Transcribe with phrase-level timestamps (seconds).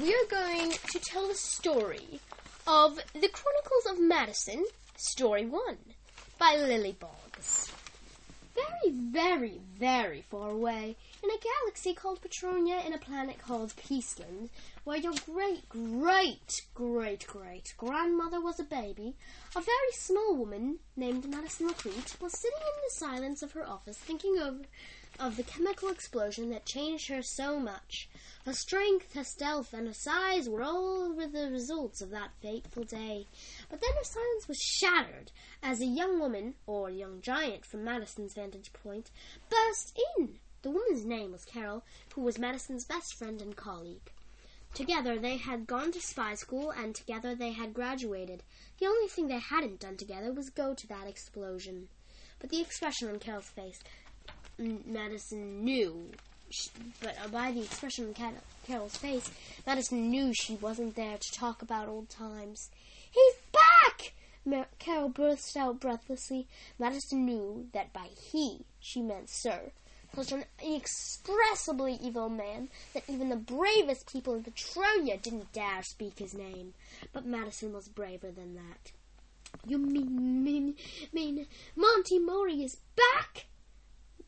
[0.00, 2.20] we are going to tell the story
[2.66, 4.64] of The Chronicles of Madison,
[4.96, 5.60] Story 1,
[6.38, 7.70] by Lily Boggs.
[8.54, 14.50] Very, very, very far away, in a galaxy called Petronia in a planet called Peaceland,
[14.84, 19.16] where your great, great, great, great grandmother was a baby,
[19.56, 23.96] a very small woman named Madison Lacrete was sitting in the silence of her office
[23.96, 24.64] thinking over
[25.20, 28.08] of the chemical explosion that changed her so much.
[28.46, 33.26] Her strength, her stealth, and her size were all the results of that fateful day.
[33.68, 35.30] But then her silence was shattered
[35.62, 39.10] as a young woman, or young giant from Madison's vantage point,
[39.50, 39.69] burst
[40.18, 40.38] in.
[40.62, 41.82] The woman's name was Carol,
[42.14, 44.10] who was Madison's best friend and colleague.
[44.74, 48.42] Together they had gone to spy school, and together they had graduated.
[48.78, 51.88] The only thing they hadn't done together was go to that explosion.
[52.38, 53.80] But the expression on Carol's face
[54.58, 56.10] Madison knew,
[57.00, 59.30] but uh, by the expression on Carol's face,
[59.66, 62.70] Madison knew she wasn't there to talk about old times.
[63.10, 63.34] He's
[64.78, 66.46] Carol burst out breathlessly.
[66.78, 69.72] Madison knew that by he she meant Sir.
[70.14, 76.18] Such an inexpressibly evil man that even the bravest people in Petronia didn't dare speak
[76.18, 76.74] his name.
[77.12, 78.92] But Madison was braver than that.
[79.66, 80.76] You mean, mean,
[81.12, 83.46] mean, Monty Mori is back?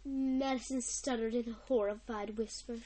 [0.04, 2.78] Madison stuttered in a horrified whisper.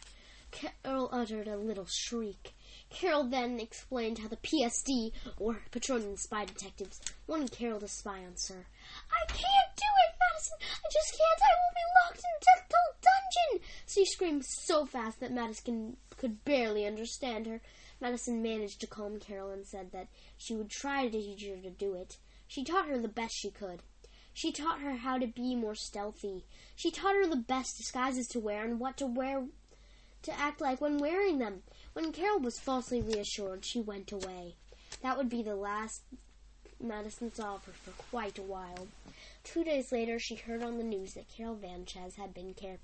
[0.51, 2.55] Carol uttered a little shriek.
[2.89, 8.37] Carol then explained how the PSD, or Petronian Spy Detectives, wanted Carol to spy on
[8.37, 8.65] Sir.
[9.11, 10.59] I can't do it, Madison!
[10.61, 11.43] I just can't!
[11.43, 13.67] I will be locked in a Death Dungeon!
[13.87, 17.61] She screamed so fast that Madison could barely understand her.
[18.01, 21.71] Madison managed to calm Carol and said that she would try to teach her to
[21.71, 22.19] do it.
[22.47, 23.83] She taught her the best she could.
[24.33, 26.45] She taught her how to be more stealthy.
[26.75, 29.47] She taught her the best disguises to wear and what to wear
[30.27, 31.63] to act like when wearing them.
[31.93, 34.57] When Carol was falsely reassured, she went away.
[35.03, 36.03] That would be the last
[36.81, 38.89] Madison saw of her for quite a while.
[39.45, 42.79] Two days later, she heard on the news that Carol Vanches had been ca-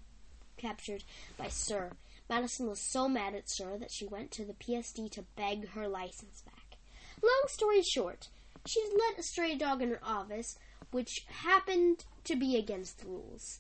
[0.56, 1.05] captured
[1.37, 1.93] by Sir.
[2.31, 5.89] Madison was so mad at Sir that she went to the PSD to beg her
[5.89, 6.78] license back.
[7.22, 8.28] Long story short,
[8.65, 10.59] she'd let a stray dog in her office,
[10.93, 13.59] which happened to be against the rules.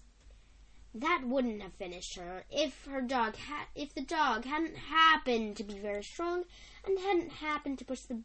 [0.94, 5.64] That wouldn't have finished her if her dog had if the dog hadn't happened to
[5.64, 6.44] be very strong
[6.84, 8.20] and hadn't happened to push the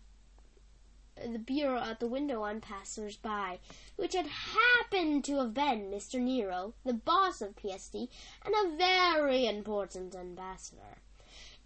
[1.15, 3.59] the bureau out the window on passers-by,
[3.95, 6.19] which had happened to have been Mr.
[6.19, 8.09] Nero, the boss of PSD,
[8.45, 10.99] and a very important ambassador.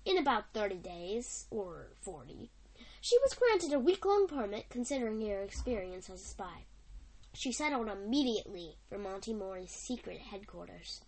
[0.06, 2.50] In about thirty days, or forty,
[3.02, 6.66] she was granted a week-long permit considering her experience as a spy.
[7.34, 11.02] She settled immediately for Monty Mori's secret headquarters.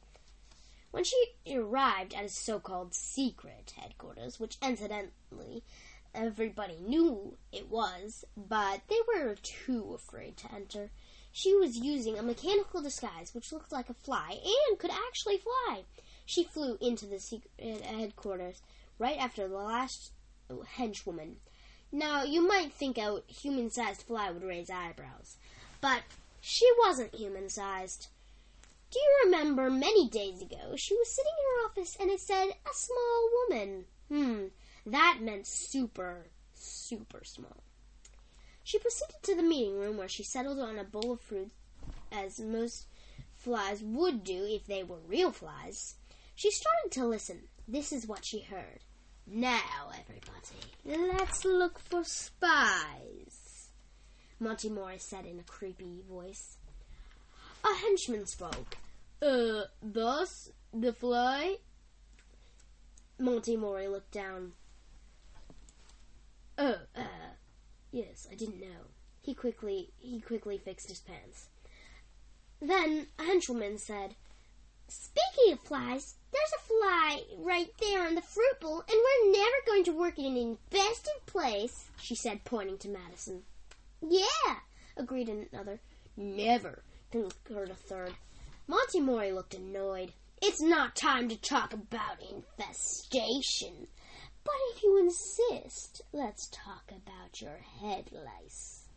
[0.92, 5.64] When she arrived at his so-called secret headquarters, which incidentally
[6.14, 10.92] everybody knew it was, but they were too afraid to enter,
[11.32, 15.84] she was using a mechanical disguise which looked like a fly and could actually fly.
[16.26, 18.62] She flew into the secret headquarters
[19.00, 20.12] right after the last
[20.78, 21.38] henchwoman.
[21.92, 25.38] Now, you might think a human-sized fly would raise eyebrows,
[25.84, 26.02] but
[26.40, 28.08] she wasn't human sized.
[28.90, 32.48] Do you remember many days ago she was sitting in her office and it said
[32.48, 33.86] a small woman?
[34.08, 34.46] Hmm,
[34.86, 37.64] that meant super, super small.
[38.64, 41.52] She proceeded to the meeting room where she settled on a bowl of fruit
[42.14, 42.88] as most
[43.34, 45.96] flies would do if they were real flies.
[46.34, 47.50] She started to listen.
[47.68, 48.80] This is what she heard.
[49.28, 53.43] Now, everybody, let's look for spies.
[54.44, 56.58] Monty Mori said in a creepy voice.
[57.64, 58.76] A henchman spoke.
[59.22, 61.56] Uh, boss, the fly?
[63.18, 64.52] Monty Mori looked down.
[66.58, 67.32] Oh, uh,
[67.94, 68.92] yes, I didn't know.
[69.22, 71.48] He quickly, he quickly fixed his pants.
[72.62, 74.16] Then a henchwoman said,
[74.90, 79.56] Speaking of flies, there's a fly right there on the fruit bowl, and we're never
[79.66, 83.44] going to work in an infested place, she said, pointing to Madison.
[84.06, 84.60] Yeah,
[84.98, 85.80] agreed another.
[86.18, 88.14] Never, concurred a third.
[88.68, 90.12] Monty Mori looked annoyed.
[90.42, 93.88] It's not time to talk about infestation.
[94.44, 98.90] But if you insist, let's talk about your head lice.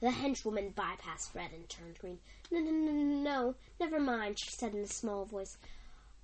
[0.00, 2.18] The henchwoman bypassed Fred and turned green.
[2.50, 5.56] No, no, no, no, never mind, she said in a small voice.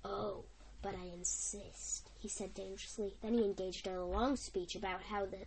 [0.03, 0.43] Oh,
[0.81, 3.15] but I insist, he said dangerously.
[3.21, 5.45] Then he engaged in a long speech about how the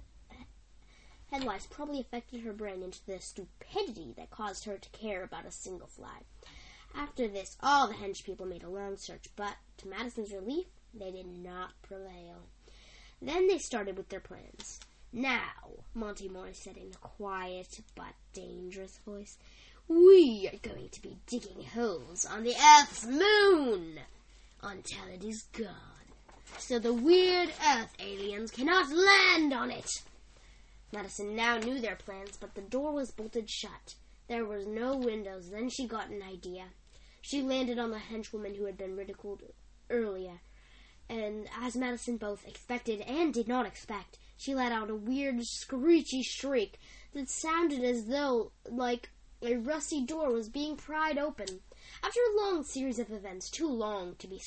[1.30, 5.46] head lice probably affected her brain into the stupidity that caused her to care about
[5.46, 6.22] a single fly.
[6.94, 11.10] After this, all the hench people made a long search, but to Madison's relief, they
[11.10, 12.46] did not prevail.
[13.20, 14.80] Then they started with their plans.
[15.12, 19.38] Now, Monty Moore said in a quiet but dangerous voice,
[19.88, 24.00] we are going to be digging holes on the Earth's moon
[24.62, 25.74] until it is gone.
[26.58, 29.90] So the weird Earth aliens cannot land on it.
[30.96, 33.96] Madison now knew their plans, but the door was bolted shut.
[34.28, 35.50] There were no windows.
[35.50, 36.68] Then she got an idea.
[37.20, 39.42] She landed on the henchwoman who had been ridiculed
[39.90, 40.40] earlier.
[41.06, 46.22] And as Madison both expected and did not expect, she let out a weird screechy
[46.22, 46.78] shriek
[47.12, 49.10] that sounded as though like
[49.42, 51.60] a rusty door was being pried open.
[52.02, 54.40] After a long series of events, too long to be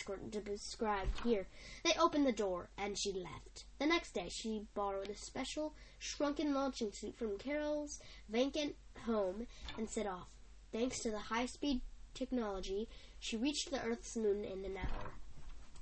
[0.43, 1.47] described here,
[1.83, 3.65] they opened the door and she left.
[3.77, 8.75] The next day, she borrowed a special shrunken launching suit from Carol's vacant
[9.05, 9.47] home
[9.77, 10.27] and set off.
[10.71, 11.81] Thanks to the high speed
[12.13, 12.89] technology,
[13.19, 15.13] she reached the Earth's moon in an hour.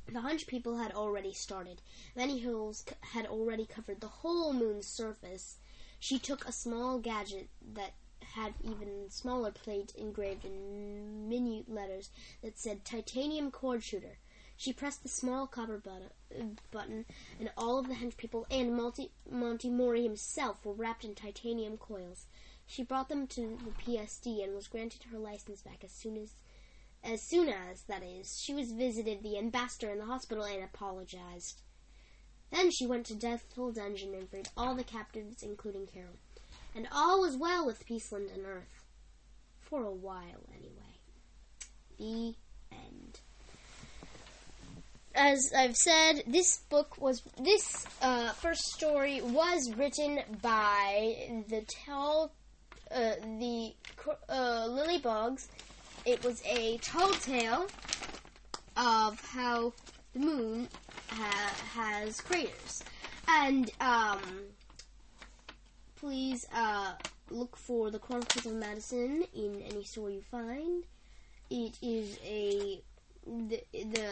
[0.07, 1.81] The hunch people had already started.
[2.15, 5.57] Many hills had already covered the whole moon's surface.
[5.99, 12.09] She took a small gadget that had even smaller plate engraved in minute letters
[12.41, 14.17] that said titanium cord shooter.
[14.55, 17.05] She pressed the small copper uh, button,
[17.39, 21.77] and all of the hench people and Monty, Monty Mori himself were wrapped in titanium
[21.77, 22.25] coils.
[22.65, 26.33] She brought them to the PSD and was granted her license back as soon as
[27.03, 31.61] as soon as, that is, she was visited the ambassador in the hospital and apologized.
[32.51, 36.17] Then she went to Deathful Dungeon and freed all the captives, including Carol.
[36.77, 38.85] And all was well with Peaceland and Earth.
[39.59, 40.75] For a while, anyway.
[41.99, 42.35] The
[42.71, 43.19] end.
[45.13, 52.31] As I've said, this book was this uh, first story was written by the tall,
[52.91, 53.73] uh, the
[54.29, 55.49] uh, Lily Boggs
[56.07, 57.67] it was a tall tale
[58.77, 59.73] of how
[60.13, 60.69] the moon
[61.09, 62.81] ha- has craters.
[63.27, 64.21] And um,
[65.99, 66.93] please uh,
[67.29, 70.83] look for the Chronicles of Madison in any store you find.
[71.49, 72.81] It is a
[73.25, 74.09] the, the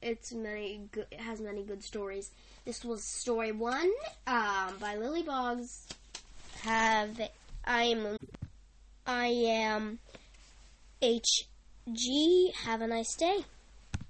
[0.00, 2.30] it's many it has many good stories.
[2.64, 3.90] This was story one
[4.26, 5.88] um, by Lily Boggs.
[6.62, 7.20] Have
[7.64, 8.16] I am
[9.06, 9.98] I am
[11.02, 12.54] HG.
[12.64, 13.44] Have a nice day.